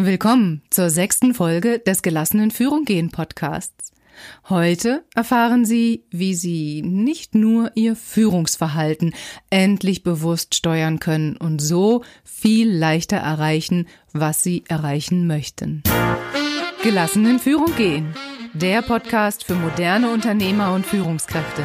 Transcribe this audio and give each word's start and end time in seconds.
Willkommen 0.00 0.62
zur 0.70 0.90
sechsten 0.90 1.34
Folge 1.34 1.80
des 1.80 2.02
Gelassenen 2.02 2.52
Führung 2.52 2.84
gehen 2.84 3.10
Podcasts. 3.10 3.92
Heute 4.48 5.02
erfahren 5.16 5.64
Sie, 5.64 6.04
wie 6.12 6.36
Sie 6.36 6.82
nicht 6.82 7.34
nur 7.34 7.72
Ihr 7.74 7.96
Führungsverhalten 7.96 9.12
endlich 9.50 10.04
bewusst 10.04 10.54
steuern 10.54 11.00
können 11.00 11.36
und 11.36 11.60
so 11.60 12.04
viel 12.22 12.70
leichter 12.70 13.16
erreichen, 13.16 13.88
was 14.12 14.40
Sie 14.40 14.62
erreichen 14.68 15.26
möchten. 15.26 15.82
Gelassenen 16.84 17.40
Führung 17.40 17.74
gehen. 17.74 18.14
Der 18.54 18.82
Podcast 18.82 19.42
für 19.42 19.56
moderne 19.56 20.12
Unternehmer 20.12 20.74
und 20.74 20.86
Führungskräfte. 20.86 21.64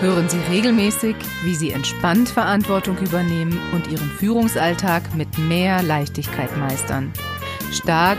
Hören 0.00 0.28
Sie 0.28 0.40
regelmäßig, 0.52 1.16
wie 1.44 1.54
Sie 1.54 1.70
entspannt 1.70 2.28
Verantwortung 2.28 2.98
übernehmen 2.98 3.58
und 3.72 3.86
Ihren 3.86 4.10
Führungsalltag 4.10 5.14
mit 5.14 5.38
mehr 5.38 5.82
Leichtigkeit 5.82 6.54
meistern. 6.58 7.10
Stark, 7.74 8.18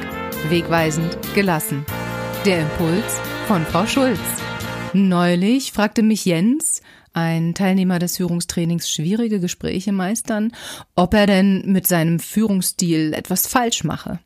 wegweisend, 0.50 1.18
gelassen. 1.34 1.86
Der 2.46 2.60
Impuls 2.60 3.22
von 3.48 3.66
Frau 3.66 3.86
Schulz. 3.86 4.20
Neulich 4.92 5.72
fragte 5.72 6.04
mich 6.04 6.26
Jens, 6.26 6.82
ein 7.14 7.54
Teilnehmer 7.54 7.98
des 7.98 8.18
Führungstrainings 8.18 8.90
schwierige 8.90 9.40
Gespräche 9.40 9.94
meistern, 9.94 10.52
ob 10.96 11.14
er 11.14 11.26
denn 11.26 11.64
mit 11.72 11.88
seinem 11.88 12.20
Führungsstil 12.20 13.14
etwas 13.14 13.48
falsch 13.48 13.86
mache. 13.86 14.20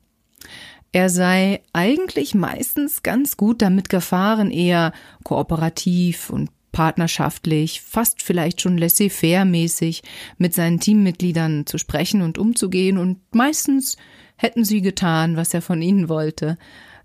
Er 0.92 1.10
sei 1.10 1.62
eigentlich 1.73 2.34
meistens 2.34 3.04
ganz 3.04 3.38
gut 3.38 3.62
damit 3.62 3.90
gefahren, 3.90 4.50
eher 4.50 4.94
kooperativ 5.23 6.32
und 6.32 6.50
partnerschaftlich, 6.72 7.82
fast 7.82 8.23
vielleicht 8.23 8.62
schon 8.62 8.80
laissez-faire 8.80 9.46
mäßig 9.46 10.02
mit 10.40 10.56
seinen 10.56 10.80
Teammitgliedern 10.80 11.68
zu 11.68 11.78
sprechen 11.78 12.23
und 12.23 12.40
umzugehen 12.40 12.98
und 12.98 13.20
meistens 13.36 13.96
hätten 14.40 14.64
sie 14.64 14.82
getan, 14.82 15.36
was 15.36 15.54
er 15.54 15.62
von 15.62 15.82
ihnen 15.82 16.08
wollte. 16.08 16.58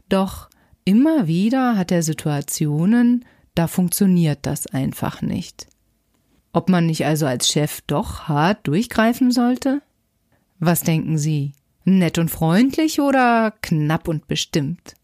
Doch 0.09 0.48
immer 0.84 1.27
wieder 1.27 1.76
hat 1.76 1.91
er 1.91 2.04
Situationen, 2.04 3.24
da 3.57 3.66
funktioniert 3.66 4.38
das 4.43 4.68
einfach 4.68 5.21
nicht. 5.21 5.66
Ob 6.52 6.68
man 6.68 6.87
nicht 6.87 7.04
also 7.04 7.26
als 7.26 7.49
Chef 7.49 7.80
doch 7.88 8.29
hart 8.29 8.68
durchgreifen 8.68 9.32
sollte? 9.32 9.82
Was 10.60 10.82
denken 10.82 11.18
Sie? 11.18 11.54
Nett 11.85 12.18
und 12.18 12.30
freundlich 12.30 13.01
oder 13.01 13.52
knapp 13.63 14.07
und 14.07 14.29
bestimmt? 14.29 14.95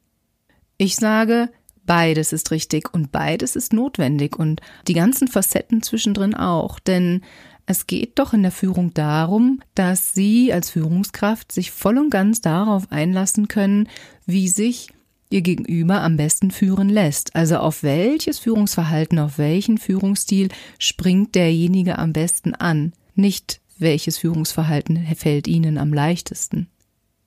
Ich 0.77 0.95
sage, 0.95 1.51
beides 1.85 2.33
ist 2.33 2.53
richtig 2.53 2.95
und 2.95 3.11
beides 3.11 3.57
ist 3.57 3.73
notwendig 3.73 4.39
und 4.39 4.61
die 4.87 4.95
ganzen 4.95 5.27
Facetten 5.27 5.83
zwischendrin 5.83 6.37
auch, 6.37 6.79
denn 6.79 7.23
es 7.71 7.87
geht 7.87 8.19
doch 8.19 8.33
in 8.33 8.43
der 8.43 8.51
Führung 8.51 8.93
darum, 8.95 9.61
dass 9.77 10.13
Sie 10.13 10.53
als 10.53 10.71
Führungskraft 10.71 11.53
sich 11.53 11.71
voll 11.71 11.99
und 11.99 12.11
ganz 12.11 12.41
darauf 12.41 12.91
einlassen 12.91 13.47
können, 13.47 13.89
wie 14.27 14.49
sich 14.49 14.89
Ihr 15.31 15.43
Gegenüber 15.43 16.01
am 16.01 16.17
besten 16.17 16.51
führen 16.51 16.89
lässt. 16.89 17.37
Also 17.37 17.59
auf 17.59 17.85
welches 17.85 18.41
Führungsverhalten, 18.41 19.21
auf 19.21 19.39
welchen 19.39 19.79
Führungsstil 19.79 20.49
springt 20.81 21.37
derjenige 21.37 21.97
am 22.01 22.13
besten 22.13 22.57
an. 22.57 22.93
Nicht 23.15 23.61
welches 23.79 24.19
Führungsverhalten 24.19 25.07
fällt 25.15 25.47
Ihnen 25.47 25.79
am 25.79 25.93
leichtesten. 25.93 26.67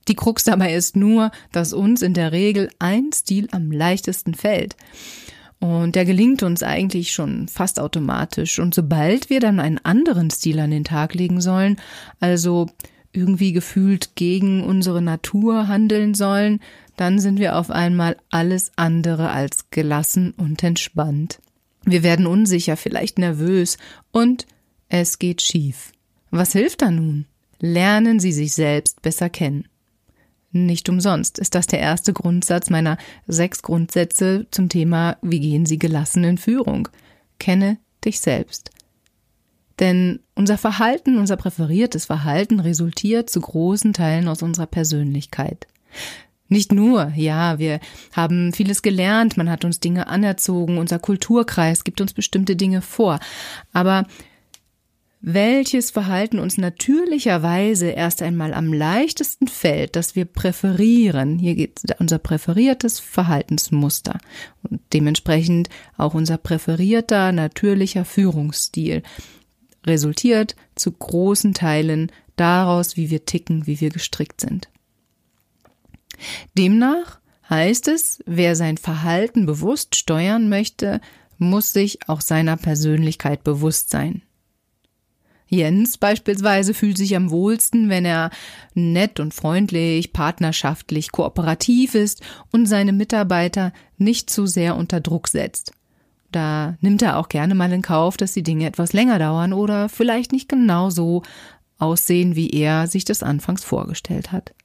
Die 0.10 0.16
Krux 0.16 0.44
dabei 0.44 0.74
ist 0.74 0.98
nur, 0.98 1.32
dass 1.54 1.72
uns 1.72 2.02
in 2.02 2.14
der 2.14 2.34
Regel 2.34 2.70
ein 2.80 3.12
Stil 3.14 3.48
am 3.52 3.72
leichtesten 3.72 4.34
fällt. 4.34 4.76
Und 5.64 5.96
der 5.96 6.04
gelingt 6.04 6.44
uns 6.44 6.62
eigentlich 6.62 7.14
schon 7.14 7.48
fast 7.48 7.80
automatisch. 7.80 8.60
Und 8.60 8.76
sobald 8.76 9.30
wir 9.30 9.40
dann 9.40 9.62
einen 9.62 9.78
anderen 9.78 10.30
Stil 10.30 10.60
an 10.60 10.72
den 10.72 10.84
Tag 10.84 11.14
legen 11.14 11.40
sollen, 11.40 11.78
also 12.20 12.68
irgendwie 13.14 13.54
gefühlt 13.54 14.18
gegen 14.18 14.62
unsere 14.62 15.02
Natur 15.02 15.70
handeln 15.70 16.16
sollen, 16.16 16.60
dann 16.98 17.18
sind 17.18 17.40
wir 17.40 17.56
auf 17.56 17.72
einmal 17.72 18.18
alles 18.30 18.74
andere 18.76 19.30
als 19.30 19.70
gelassen 19.70 20.34
und 20.36 20.62
entspannt. 20.64 21.40
Wir 21.86 22.04
werden 22.04 22.28
unsicher, 22.28 22.76
vielleicht 22.76 23.18
nervös 23.18 23.78
und 24.12 24.46
es 24.90 25.18
geht 25.18 25.42
schief. 25.42 25.94
Was 26.30 26.52
hilft 26.52 26.82
da 26.82 26.92
nun? 26.92 27.26
Lernen 27.62 28.20
Sie 28.20 28.34
sich 28.34 28.52
selbst 28.52 29.02
besser 29.02 29.30
kennen. 29.30 29.70
Nicht 30.56 30.88
umsonst 30.88 31.40
ist 31.40 31.56
das 31.56 31.66
der 31.66 31.80
erste 31.80 32.14
Grundsatz 32.14 32.70
meiner 32.70 32.98
sechs 33.26 33.64
Grundsätze 33.64 34.46
zum 34.52 34.70
Thema 34.70 35.18
Wie 35.24 35.40
gehen 35.40 35.66
Sie 35.66 35.80
gelassen 35.80 36.24
in 36.24 36.38
Führung? 36.38 36.90
Kenne 37.40 37.80
dich 38.06 38.20
selbst. 38.20 38.70
Denn 39.80 40.20
unser 40.36 40.60
Verhalten, 40.60 41.18
unser 41.18 41.38
präferiertes 41.38 42.06
Verhalten 42.06 42.60
resultiert 42.60 43.32
zu 43.32 43.42
großen 43.42 43.94
Teilen 43.94 44.28
aus 44.28 44.44
unserer 44.44 44.68
Persönlichkeit. 44.68 45.68
Nicht 46.50 46.72
nur, 46.72 47.12
ja, 47.16 47.58
wir 47.58 47.80
haben 48.12 48.54
vieles 48.54 48.84
gelernt, 48.84 49.38
man 49.38 49.50
hat 49.50 49.66
uns 49.66 49.80
Dinge 49.80 50.06
anerzogen, 50.08 50.78
unser 50.78 51.00
Kulturkreis 51.00 51.84
gibt 51.84 52.00
uns 52.00 52.14
bestimmte 52.14 52.56
Dinge 52.56 52.84
vor, 52.84 53.20
aber 53.72 54.06
welches 55.26 55.90
Verhalten 55.90 56.38
uns 56.38 56.58
natürlicherweise 56.58 57.88
erst 57.88 58.22
einmal 58.22 58.54
am 58.54 58.74
leichtesten 58.74 59.48
fällt, 59.48 59.96
das 59.96 60.18
wir 60.18 60.26
präferieren. 60.26 61.40
Hier 61.40 61.56
geht 61.56 61.80
unser 62.00 62.20
präferiertes 62.20 63.00
Verhaltensmuster 63.00 64.18
und 64.64 64.82
dementsprechend 64.92 65.70
auch 65.98 66.14
unser 66.14 66.38
präferierter 66.38 67.32
natürlicher 67.32 68.04
Führungsstil 68.04 69.02
resultiert 69.88 70.58
zu 70.76 70.92
großen 70.92 71.54
Teilen 71.54 72.12
daraus, 72.36 72.98
wie 72.98 73.10
wir 73.10 73.24
ticken, 73.24 73.66
wie 73.66 73.80
wir 73.80 73.92
gestrickt 73.92 74.42
sind. 74.42 74.68
Demnach 76.58 77.22
heißt 77.50 77.88
es, 77.88 78.22
wer 78.26 78.58
sein 78.58 78.78
Verhalten 78.78 79.46
bewusst 79.46 79.96
steuern 79.96 80.50
möchte, 80.50 81.00
muss 81.38 81.72
sich 81.72 82.10
auch 82.10 82.20
seiner 82.20 82.58
Persönlichkeit 82.58 83.46
bewusst 83.46 83.90
sein. 83.90 84.22
Jens 85.54 85.98
beispielsweise 85.98 86.74
fühlt 86.74 86.98
sich 86.98 87.16
am 87.16 87.30
wohlsten, 87.30 87.90
wenn 87.90 88.06
er 88.06 88.32
nett 88.74 89.20
und 89.20 89.34
freundlich, 89.34 90.12
partnerschaftlich, 90.12 91.12
kooperativ 91.12 91.94
ist 91.96 92.22
und 92.52 92.66
seine 92.66 92.92
Mitarbeiter 92.92 93.72
nicht 93.98 94.30
zu 94.30 94.48
sehr 94.48 94.76
unter 94.76 95.00
Druck 95.00 95.28
setzt. 95.28 95.74
Da 96.32 96.76
nimmt 96.82 97.04
er 97.04 97.18
auch 97.18 97.30
gerne 97.30 97.54
mal 97.54 97.72
in 97.72 97.84
Kauf, 97.84 98.18
dass 98.18 98.34
die 98.34 98.42
Dinge 98.42 98.66
etwas 98.66 98.94
länger 98.94 99.20
dauern 99.20 99.54
oder 99.54 99.88
vielleicht 99.90 100.32
nicht 100.32 100.50
genau 100.50 100.90
so 100.90 101.22
aussehen, 101.78 102.36
wie 102.36 102.50
er 102.50 102.88
sich 102.88 103.06
das 103.06 103.22
anfangs 103.22 103.64
vorgestellt 103.64 104.32
hat. 104.32 104.56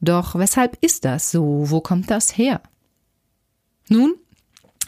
Doch 0.00 0.36
weshalb 0.36 0.78
ist 0.82 1.04
das 1.04 1.32
so? 1.32 1.64
Wo 1.70 1.80
kommt 1.80 2.10
das 2.10 2.38
her? 2.38 2.60
Nun, 3.88 4.14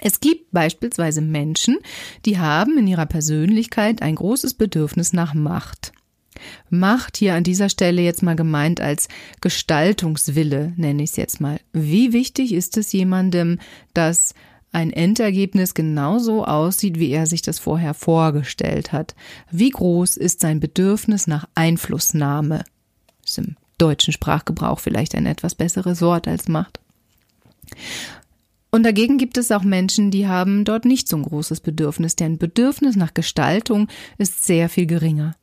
es 0.00 0.20
gibt 0.20 0.52
beispielsweise 0.52 1.20
Menschen, 1.20 1.78
die 2.24 2.38
haben 2.38 2.78
in 2.78 2.86
ihrer 2.86 3.06
Persönlichkeit 3.06 4.02
ein 4.02 4.14
großes 4.14 4.54
Bedürfnis 4.54 5.12
nach 5.12 5.34
Macht. 5.34 5.92
Macht 6.70 7.16
hier 7.16 7.34
an 7.34 7.42
dieser 7.42 7.68
Stelle 7.68 8.02
jetzt 8.02 8.22
mal 8.22 8.36
gemeint 8.36 8.80
als 8.80 9.08
Gestaltungswille, 9.40 10.72
nenne 10.76 11.02
ich 11.02 11.10
es 11.10 11.16
jetzt 11.16 11.40
mal. 11.40 11.60
Wie 11.72 12.12
wichtig 12.12 12.52
ist 12.52 12.76
es 12.76 12.92
jemandem, 12.92 13.58
dass 13.92 14.34
ein 14.70 14.92
Endergebnis 14.92 15.74
genauso 15.74 16.44
aussieht, 16.44 16.98
wie 16.98 17.10
er 17.10 17.26
sich 17.26 17.42
das 17.42 17.58
vorher 17.58 17.94
vorgestellt 17.94 18.92
hat? 18.92 19.14
Wie 19.50 19.70
groß 19.70 20.16
ist 20.16 20.40
sein 20.40 20.60
Bedürfnis 20.60 21.26
nach 21.26 21.48
Einflussnahme? 21.54 22.64
Ist 23.24 23.38
im 23.38 23.56
deutschen 23.78 24.12
Sprachgebrauch 24.12 24.78
vielleicht 24.78 25.14
ein 25.14 25.26
etwas 25.26 25.54
besseres 25.54 26.02
Wort 26.02 26.28
als 26.28 26.48
Macht. 26.48 26.80
Und 28.70 28.82
dagegen 28.82 29.16
gibt 29.16 29.38
es 29.38 29.50
auch 29.50 29.62
Menschen, 29.62 30.10
die 30.10 30.26
haben 30.26 30.64
dort 30.64 30.84
nicht 30.84 31.08
so 31.08 31.16
ein 31.16 31.22
großes 31.22 31.60
Bedürfnis, 31.60 32.16
deren 32.16 32.38
Bedürfnis 32.38 32.96
nach 32.96 33.14
Gestaltung 33.14 33.88
ist 34.18 34.44
sehr 34.44 34.68
viel 34.68 34.86
geringer. 34.86 35.34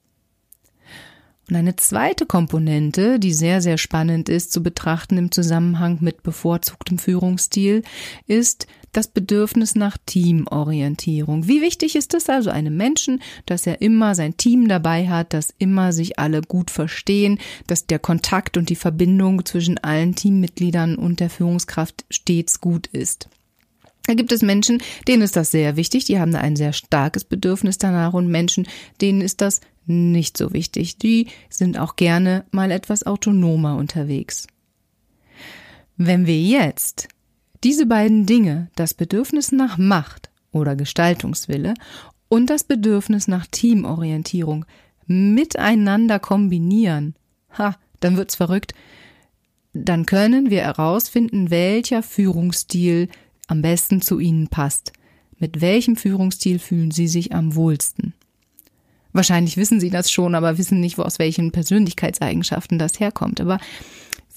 Und 1.49 1.55
eine 1.55 1.75
zweite 1.75 2.25
Komponente, 2.25 3.19
die 3.19 3.33
sehr, 3.33 3.61
sehr 3.61 3.77
spannend 3.77 4.29
ist 4.29 4.51
zu 4.51 4.63
betrachten 4.63 5.17
im 5.17 5.31
Zusammenhang 5.31 5.99
mit 6.01 6.23
bevorzugtem 6.23 6.97
Führungsstil, 6.97 7.83
ist 8.25 8.65
das 8.93 9.07
Bedürfnis 9.09 9.75
nach 9.75 9.97
Teamorientierung. 10.05 11.47
Wie 11.47 11.61
wichtig 11.61 11.95
ist 11.95 12.13
es 12.13 12.29
also 12.29 12.49
einem 12.49 12.75
Menschen, 12.77 13.21
dass 13.45 13.67
er 13.67 13.81
immer 13.81 14.15
sein 14.15 14.37
Team 14.37 14.67
dabei 14.67 15.07
hat, 15.07 15.33
dass 15.33 15.53
immer 15.59 15.91
sich 15.91 16.17
alle 16.17 16.41
gut 16.41 16.71
verstehen, 16.71 17.39
dass 17.67 17.85
der 17.85 17.99
Kontakt 17.99 18.57
und 18.57 18.69
die 18.69 18.75
Verbindung 18.75 19.45
zwischen 19.45 19.77
allen 19.77 20.15
Teammitgliedern 20.15 20.95
und 20.95 21.19
der 21.19 21.29
Führungskraft 21.29 22.05
stets 22.09 22.61
gut 22.61 22.87
ist. 22.87 23.29
Da 24.07 24.13
gibt 24.13 24.31
es 24.31 24.41
Menschen, 24.41 24.81
denen 25.07 25.23
ist 25.23 25.35
das 25.35 25.51
sehr 25.51 25.77
wichtig, 25.77 26.05
die 26.05 26.19
haben 26.19 26.35
ein 26.35 26.55
sehr 26.55 26.73
starkes 26.73 27.23
Bedürfnis 27.23 27.77
danach 27.77 28.13
und 28.13 28.27
Menschen, 28.27 28.67
denen 29.01 29.21
ist 29.21 29.41
das 29.41 29.61
nicht 29.87 30.37
so 30.37 30.53
wichtig. 30.53 30.97
Die 30.97 31.27
sind 31.49 31.77
auch 31.79 31.95
gerne 31.95 32.45
mal 32.51 32.71
etwas 32.71 33.05
autonomer 33.05 33.77
unterwegs. 33.77 34.47
Wenn 35.97 36.25
wir 36.27 36.39
jetzt 36.39 37.07
diese 37.63 37.85
beiden 37.85 38.25
Dinge, 38.25 38.69
das 38.75 38.93
Bedürfnis 38.93 39.51
nach 39.51 39.77
Macht 39.77 40.29
oder 40.51 40.75
Gestaltungswille 40.75 41.73
und 42.27 42.49
das 42.49 42.63
Bedürfnis 42.63 43.27
nach 43.27 43.47
Teamorientierung 43.47 44.65
miteinander 45.07 46.19
kombinieren, 46.19 47.15
ha, 47.57 47.75
dann 48.01 48.17
wird's 48.17 48.35
verrückt. 48.35 48.73
dann 49.73 50.05
können 50.05 50.49
wir 50.49 50.61
herausfinden, 50.61 51.49
welcher 51.49 52.01
Führungsstil 52.01 53.09
am 53.47 53.61
besten 53.61 54.01
zu 54.01 54.19
Ihnen 54.19 54.47
passt. 54.47 54.93
Mit 55.37 55.61
welchem 55.61 55.95
Führungsstil 55.95 56.59
fühlen 56.59 56.91
Sie 56.91 57.07
sich 57.07 57.33
am 57.33 57.55
wohlsten? 57.55 58.13
Wahrscheinlich 59.13 59.57
wissen 59.57 59.79
Sie 59.79 59.89
das 59.89 60.11
schon, 60.11 60.35
aber 60.35 60.57
wissen 60.57 60.79
nicht, 60.79 60.99
aus 60.99 61.19
welchen 61.19 61.51
Persönlichkeitseigenschaften 61.51 62.77
das 62.77 62.99
herkommt. 62.99 63.39
Aber 63.39 63.59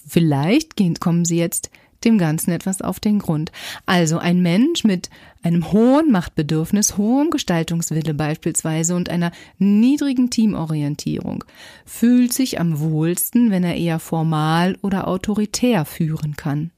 vielleicht 0.07 0.77
kommen 1.01 1.25
Sie 1.25 1.37
jetzt 1.37 1.71
dem 2.05 2.19
Ganzen 2.19 2.53
etwas 2.53 2.81
auf 2.81 3.01
den 3.01 3.19
Grund. 3.19 3.51
Also 3.87 4.19
ein 4.19 4.41
Mensch 4.41 4.85
mit 4.85 5.11
einem 5.43 5.73
hohen 5.73 6.11
Machtbedürfnis, 6.11 6.97
hohem 6.97 7.31
Gestaltungswille 7.31 8.15
beispielsweise 8.15 8.95
und 8.95 9.09
einer 9.09 9.33
niedrigen 9.59 10.31
Teamorientierung 10.31 11.45
fühlt 11.85 12.33
sich 12.33 12.61
am 12.61 12.79
wohlsten, 12.79 13.51
wenn 13.51 13.65
er 13.65 13.77
eher 13.77 13.99
formal 13.99 14.77
oder 14.83 15.09
autoritär 15.09 15.85
führen 15.85 16.37
kann. 16.37 16.71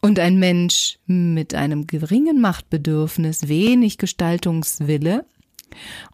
Und 0.00 0.18
ein 0.18 0.38
Mensch 0.38 0.98
mit 1.06 1.54
einem 1.54 1.86
geringen 1.86 2.40
Machtbedürfnis, 2.40 3.48
wenig 3.48 3.98
Gestaltungswille 3.98 5.26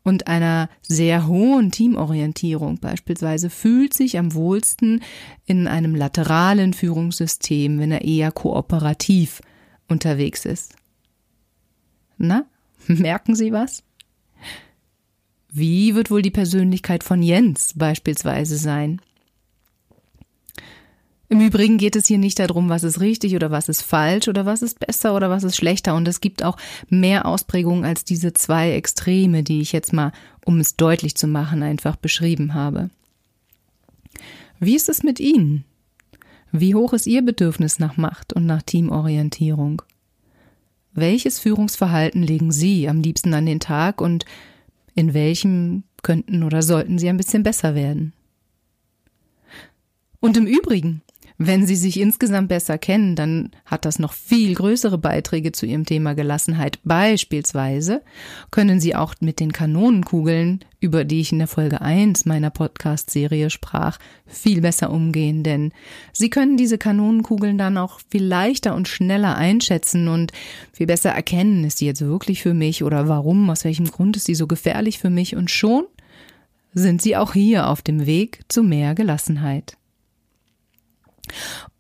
und 0.03 0.27
einer 0.27 0.69
sehr 0.83 1.27
hohen 1.27 1.71
Teamorientierung 1.71 2.79
beispielsweise 2.79 3.51
fühlt 3.51 3.95
sich 3.95 4.19
am 4.19 4.35
wohlsten 4.35 5.03
in 5.47 5.67
einem 5.67 5.95
lateralen 5.95 6.75
Führungssystem, 6.75 7.79
wenn 7.79 7.93
er 7.93 8.03
eher 8.03 8.33
kooperativ 8.33 9.41
unterwegs 9.89 10.45
ist. 10.45 10.75
Na, 12.19 12.45
merken 12.87 13.35
Sie 13.35 13.53
was? 13.53 13.83
Wie 15.51 15.95
wird 15.95 16.11
wohl 16.11 16.23
die 16.23 16.31
Persönlichkeit 16.31 17.03
von 17.03 17.23
Jens 17.23 17.73
beispielsweise 17.77 18.59
sein? 18.59 19.01
Im 21.29 21.41
Übrigen 21.41 21.77
geht 21.77 21.97
es 21.97 22.07
hier 22.07 22.19
nicht 22.19 22.39
darum, 22.39 22.69
was 22.69 22.85
ist 22.85 23.01
richtig 23.01 23.35
oder 23.35 23.51
was 23.51 23.69
ist 23.69 23.83
falsch 23.83 24.29
oder 24.29 24.47
was 24.47 24.63
ist 24.63 24.79
besser 24.79 25.15
oder 25.17 25.29
was 25.29 25.43
ist 25.43 25.57
schlechter. 25.57 25.95
Und 25.95 26.07
es 26.07 26.21
gibt 26.21 26.45
auch 26.45 26.57
mehr 26.89 27.27
Ausprägungen 27.27 27.85
als 27.85 28.05
diese 28.05 28.33
zwei 28.33 28.73
Extreme, 28.73 29.43
die 29.43 29.61
ich 29.61 29.73
jetzt 29.73 29.93
mal, 29.93 30.13
um 30.45 30.61
es 30.61 30.77
deutlich 30.77 31.17
zu 31.17 31.27
machen, 31.27 31.63
einfach 31.63 31.97
beschrieben 31.97 32.55
habe. 32.55 32.91
Wie 34.61 34.77
ist 34.77 34.89
es 34.89 35.03
mit 35.03 35.19
Ihnen? 35.19 35.65
Wie 36.53 36.75
hoch 36.75 36.93
ist 36.93 37.07
Ihr 37.07 37.23
Bedürfnis 37.23 37.79
nach 37.81 37.97
Macht 37.97 38.33
und 38.33 38.47
nach 38.47 38.63
Teamorientierung? 38.63 39.83
Welches 40.93 41.41
Führungsverhalten 41.41 42.23
legen 42.23 42.53
Sie 42.53 42.89
am 42.89 43.03
liebsten 43.03 43.35
an 43.35 43.47
den 43.47 43.61
Tag 43.61 44.01
und 44.01 44.25
in 44.95 45.13
welchem 45.13 45.83
könnten 46.03 46.43
oder 46.43 46.63
sollten 46.63 46.99
Sie 46.99 47.09
ein 47.09 47.19
bisschen 47.19 47.43
besser 47.43 47.75
werden? 47.75 48.15
Und 50.21 50.37
im 50.37 50.47
Übrigen, 50.47 51.03
wenn 51.39 51.67
Sie 51.67 51.77
sich 51.77 52.01
insgesamt 52.01 52.49
besser 52.49 52.79
kennen, 52.79 53.15
dann 53.15 53.51
hat 53.67 53.85
das 53.85 53.99
noch 53.99 54.15
viel 54.15 54.55
größere 54.55 54.97
Beiträge 54.97 55.53
zu 55.53 55.67
Ihrem 55.67 55.85
Thema 55.85 56.15
Gelassenheit. 56.15 56.79
Beispielsweise 56.83 58.03
können 58.51 58.81
Sie 58.81 58.95
auch 58.95 59.15
mit 59.21 59.39
den 59.39 59.53
Kanonenkugeln, 59.53 60.65
über 60.81 61.05
die 61.05 61.21
ich 61.21 61.33
in 61.33 61.39
der 61.39 61.47
Folge 61.47 61.83
1 61.83 62.25
meiner 62.25 62.51
Podcast-Serie 62.51 63.51
sprach, 63.51 63.99
viel 64.27 64.63
besser 64.63 64.91
umgehen, 64.91 65.43
denn 65.43 65.73
Sie 66.13 66.31
können 66.31 66.57
diese 66.57 66.79
Kanonenkugeln 66.79 67.59
dann 67.59 67.77
auch 67.77 68.01
viel 68.09 68.25
leichter 68.25 68.75
und 68.75 68.89
schneller 68.89 69.37
einschätzen 69.37 70.09
und 70.09 70.33
viel 70.73 70.87
besser 70.87 71.11
erkennen, 71.11 71.65
ist 71.65 71.83
die 71.83 71.87
jetzt 71.87 72.01
wirklich 72.01 72.43
für 72.43 72.55
mich 72.55 72.83
oder 72.83 73.09
warum, 73.09 73.51
aus 73.51 73.65
welchem 73.65 73.91
Grund 73.91 74.17
ist 74.17 74.29
die 74.29 74.35
so 74.35 74.47
gefährlich 74.47 74.99
für 74.99 75.11
mich 75.11 75.37
und 75.37 75.51
schon 75.51 75.85
sind 76.73 77.01
Sie 77.01 77.17
auch 77.17 77.33
hier 77.33 77.69
auf 77.69 77.83
dem 77.83 78.07
Weg 78.07 78.41
zu 78.49 78.63
mehr 78.63 78.95
Gelassenheit. 78.95 79.77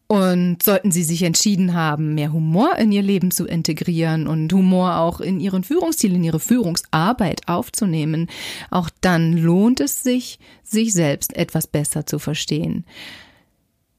Und 0.08 0.62
sollten 0.62 0.92
Sie 0.92 1.02
sich 1.02 1.24
entschieden 1.24 1.74
haben, 1.74 2.14
mehr 2.14 2.32
Humor 2.32 2.76
in 2.76 2.92
Ihr 2.92 3.02
Leben 3.02 3.32
zu 3.32 3.44
integrieren 3.44 4.28
und 4.28 4.52
Humor 4.52 4.98
auch 4.98 5.20
in 5.20 5.40
Ihren 5.40 5.64
Führungsstil, 5.64 6.14
in 6.14 6.22
Ihre 6.22 6.38
Führungsarbeit 6.38 7.48
aufzunehmen, 7.48 8.28
auch 8.70 8.88
dann 9.00 9.32
lohnt 9.36 9.80
es 9.80 10.04
sich, 10.04 10.38
sich 10.62 10.92
selbst 10.92 11.34
etwas 11.34 11.66
besser 11.66 12.06
zu 12.06 12.20
verstehen. 12.20 12.84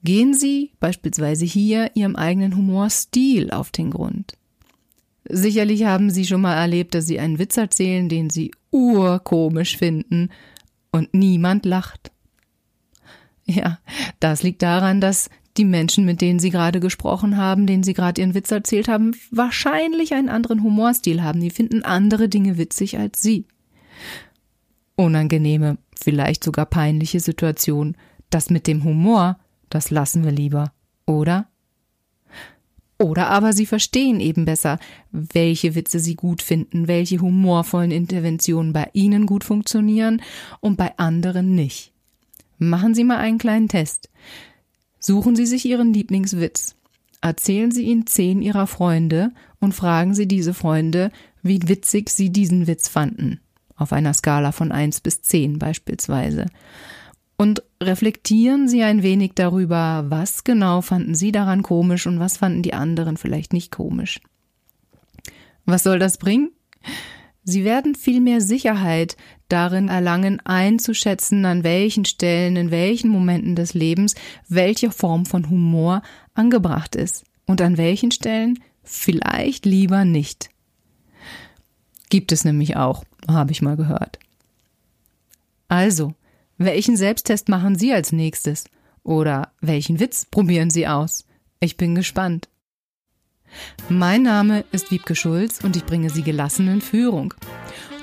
Gehen 0.04 0.34
Sie 0.34 0.72
beispielsweise 0.80 1.44
hier 1.44 1.92
Ihrem 1.94 2.16
eigenen 2.16 2.56
Humorstil 2.56 3.52
auf 3.52 3.72
den 3.72 3.92
Grund. 3.92 4.38
Sicherlich 5.30 5.84
haben 5.84 6.10
Sie 6.10 6.26
schon 6.26 6.40
mal 6.40 6.56
erlebt, 6.56 6.96
dass 6.96 7.06
Sie 7.06 7.20
einen 7.20 7.40
Witz 7.40 7.58
erzählen, 7.58 8.08
den 8.08 8.30
Sie 8.30 8.52
urkomisch 8.72 9.76
finden 9.76 10.30
und 10.92 11.14
niemand 11.14 11.66
lacht. 11.66 12.12
Ja, 13.48 13.80
das 14.20 14.44
liegt 14.44 14.62
daran, 14.62 15.00
dass 15.00 15.30
die 15.56 15.66
Menschen, 15.66 16.06
mit 16.06 16.22
denen 16.22 16.40
Sie 16.40 16.50
gerade 16.50 16.80
gesprochen 16.80 17.38
haben, 17.38 17.66
denen 17.66 17.84
Sie 17.84 17.94
gerade 17.94 18.22
Ihren 18.22 18.36
Witz 18.36 18.52
erzählt 18.52 18.88
haben, 18.88 19.16
wahrscheinlich 19.32 20.14
einen 20.14 20.30
anderen 20.30 20.64
Humorstil 20.64 21.24
haben. 21.24 21.40
Die 21.40 21.50
finden 21.50 21.84
andere 21.84 22.30
Dinge 22.30 22.58
witzig 22.58 23.00
als 23.00 23.22
Sie. 23.22 23.46
Unangenehme, 24.96 25.78
vielleicht 26.00 26.44
sogar 26.44 26.66
peinliche 26.66 27.20
Situation. 27.20 27.96
Das 28.30 28.50
mit 28.50 28.68
dem 28.68 28.84
Humor, 28.84 29.40
das 29.70 29.90
lassen 29.90 30.24
wir 30.24 30.32
lieber, 30.32 30.74
oder? 31.06 31.48
Oder 33.00 33.30
aber 33.30 33.54
Sie 33.54 33.66
verstehen 33.66 34.20
eben 34.20 34.46
besser, 34.46 34.80
welche 35.12 35.76
Witze 35.76 36.00
Sie 36.00 36.16
gut 36.16 36.42
finden, 36.42 36.88
welche 36.88 37.20
humorvollen 37.20 37.92
Interventionen 37.92 38.74
bei 38.74 38.90
Ihnen 38.94 39.26
gut 39.26 39.44
funktionieren 39.44 40.22
und 40.60 40.78
bei 40.78 40.98
anderen 40.98 41.56
nicht. 41.56 41.94
Machen 42.58 42.94
Sie 42.94 43.04
mal 43.04 43.18
einen 43.18 43.38
kleinen 43.38 43.68
Test. 43.68 44.10
Suchen 45.00 45.36
Sie 45.36 45.46
sich 45.46 45.66
Ihren 45.66 45.94
Lieblingswitz. 45.94 46.76
Erzählen 47.22 47.72
Sie 47.72 47.84
ihn 47.84 48.08
zehn 48.08 48.42
Ihrer 48.42 48.68
Freunde 48.68 49.32
und 49.60 49.74
fragen 49.74 50.14
Sie 50.14 50.28
diese 50.28 50.54
Freunde, 50.54 51.12
wie 51.42 51.68
witzig 51.68 52.10
sie 52.10 52.30
diesen 52.30 52.68
Witz 52.68 52.88
fanden. 52.88 53.40
Auf 53.76 53.94
einer 53.94 54.14
Skala 54.14 54.52
von 54.52 54.72
eins 54.72 55.02
bis 55.02 55.22
zehn 55.22 55.60
beispielsweise. 55.60 56.48
Und 57.38 57.64
reflektieren 57.82 58.68
Sie 58.68 58.82
ein 58.82 59.04
wenig 59.04 59.34
darüber, 59.36 60.06
was 60.10 60.44
genau 60.44 60.82
fanden 60.82 61.14
Sie 61.14 61.32
daran 61.32 61.62
komisch 61.62 62.08
und 62.08 62.20
was 62.20 62.38
fanden 62.38 62.64
die 62.64 62.74
anderen 62.74 63.18
vielleicht 63.18 63.54
nicht 63.54 63.72
komisch. 63.72 64.20
Was 65.66 65.84
soll 65.84 66.00
das 66.00 66.18
bringen? 66.18 66.52
Sie 67.44 67.64
werden 67.64 67.96
viel 67.96 68.20
mehr 68.20 68.42
Sicherheit 68.42 69.16
darin 69.50 69.90
erlangen, 69.90 70.40
einzuschätzen, 70.46 71.46
an 71.46 71.64
welchen 71.64 72.06
Stellen, 72.06 72.56
in 72.56 72.72
welchen 72.72 73.10
Momenten 73.10 73.56
des 73.56 73.74
Lebens 73.74 74.16
welche 74.48 74.92
Form 74.92 75.26
von 75.26 75.50
Humor 75.50 76.02
angebracht 76.34 76.96
ist 76.96 77.24
und 77.46 77.62
an 77.62 77.78
welchen 77.78 78.12
Stellen 78.12 78.60
vielleicht 78.84 79.66
lieber 79.66 80.06
nicht. 80.06 80.50
Gibt 82.10 82.32
es 82.32 82.46
nämlich 82.46 82.78
auch, 82.78 83.04
habe 83.28 83.52
ich 83.52 83.62
mal 83.62 83.76
gehört. 83.76 84.20
Also, 85.68 86.14
welchen 86.58 86.96
Selbsttest 86.96 87.50
machen 87.50 87.78
Sie 87.78 87.94
als 87.94 88.12
nächstes? 88.12 88.66
Oder 89.04 89.52
welchen 89.62 90.00
Witz 90.00 90.26
probieren 90.26 90.70
Sie 90.70 90.88
aus? 90.88 91.26
Ich 91.60 91.78
bin 91.78 91.96
gespannt. 91.96 92.50
Mein 93.90 94.24
Name 94.24 94.66
ist 94.72 94.92
Wiebke 94.92 95.16
Schulz 95.16 95.64
und 95.64 95.76
ich 95.76 95.86
bringe 95.86 96.10
Sie 96.10 96.24
gelassen 96.24 96.68
in 96.68 96.82
Führung. 96.82 97.34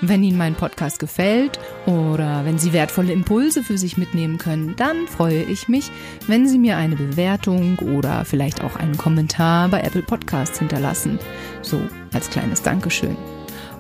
Wenn 0.07 0.23
Ihnen 0.23 0.37
mein 0.37 0.55
Podcast 0.55 0.99
gefällt 0.99 1.59
oder 1.87 2.45
wenn 2.45 2.59
Sie 2.59 2.75
wertvolle 2.75 3.13
Impulse 3.13 3.63
für 3.63 3.79
sich 3.79 3.97
mitnehmen 3.97 4.37
können, 4.37 4.75
dann 4.77 5.07
freue 5.07 5.43
ich 5.43 5.67
mich, 5.67 5.91
wenn 6.27 6.47
Sie 6.47 6.59
mir 6.59 6.77
eine 6.77 6.95
Bewertung 6.95 7.79
oder 7.79 8.27
vielleicht 8.27 8.63
auch 8.63 8.77
einen 8.77 8.99
Kommentar 8.99 9.69
bei 9.71 9.81
Apple 9.81 10.03
Podcasts 10.03 10.59
hinterlassen. 10.59 11.19
So 11.63 11.81
als 12.13 12.29
kleines 12.29 12.61
Dankeschön. 12.61 13.17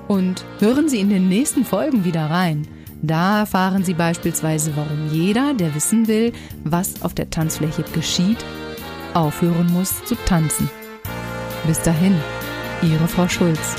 Und 0.08 0.46
hören 0.60 0.88
Sie 0.88 1.00
in 1.00 1.10
den 1.10 1.28
nächsten 1.28 1.66
Folgen 1.66 2.06
wieder 2.06 2.30
rein. 2.30 2.66
Da 3.02 3.40
erfahren 3.40 3.84
Sie 3.84 3.94
beispielsweise, 3.94 4.72
warum 4.76 5.10
jeder, 5.10 5.52
der 5.52 5.74
wissen 5.74 6.08
will, 6.08 6.32
was 6.64 7.02
auf 7.02 7.12
der 7.12 7.28
Tanzfläche 7.28 7.84
geschieht, 7.92 8.42
aufhören 9.12 9.70
muss 9.70 10.02
zu 10.06 10.14
tanzen. 10.24 10.70
Bis 11.66 11.82
dahin, 11.82 12.14
Ihre 12.80 13.08
Frau 13.08 13.28
Schulz. 13.28 13.76